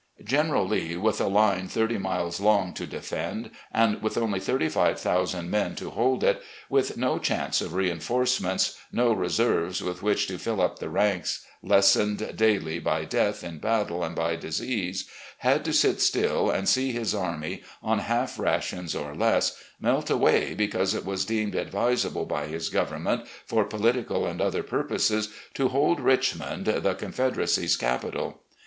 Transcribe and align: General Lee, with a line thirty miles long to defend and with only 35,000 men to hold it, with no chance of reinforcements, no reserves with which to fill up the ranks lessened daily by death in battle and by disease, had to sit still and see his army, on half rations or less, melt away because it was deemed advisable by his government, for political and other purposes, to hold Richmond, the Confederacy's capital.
General 0.23 0.67
Lee, 0.67 0.97
with 0.97 1.21
a 1.21 1.27
line 1.27 1.67
thirty 1.67 1.99
miles 1.99 2.39
long 2.39 2.73
to 2.73 2.87
defend 2.87 3.51
and 3.71 4.01
with 4.01 4.17
only 4.17 4.39
35,000 4.39 5.47
men 5.47 5.75
to 5.75 5.91
hold 5.91 6.23
it, 6.23 6.41
with 6.71 6.97
no 6.97 7.19
chance 7.19 7.61
of 7.61 7.75
reinforcements, 7.75 8.79
no 8.91 9.13
reserves 9.13 9.83
with 9.83 10.01
which 10.01 10.25
to 10.25 10.39
fill 10.39 10.59
up 10.59 10.79
the 10.79 10.89
ranks 10.89 11.45
lessened 11.61 12.35
daily 12.35 12.79
by 12.79 13.05
death 13.05 13.43
in 13.43 13.59
battle 13.59 14.03
and 14.03 14.15
by 14.15 14.35
disease, 14.35 15.07
had 15.37 15.63
to 15.65 15.71
sit 15.71 16.01
still 16.01 16.49
and 16.49 16.67
see 16.67 16.91
his 16.91 17.13
army, 17.13 17.61
on 17.83 17.99
half 17.99 18.39
rations 18.39 18.95
or 18.95 19.13
less, 19.13 19.55
melt 19.79 20.09
away 20.09 20.55
because 20.55 20.95
it 20.95 21.05
was 21.05 21.25
deemed 21.25 21.53
advisable 21.53 22.25
by 22.25 22.47
his 22.47 22.69
government, 22.69 23.27
for 23.45 23.63
political 23.65 24.25
and 24.25 24.41
other 24.41 24.63
purposes, 24.63 25.29
to 25.53 25.67
hold 25.67 25.99
Richmond, 25.99 26.65
the 26.65 26.95
Confederacy's 26.95 27.77
capital. 27.77 28.41